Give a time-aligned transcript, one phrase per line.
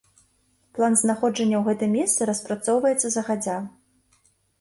[0.77, 3.59] План знаходжання ў гэтым месцы распрацоўваецца загадзя.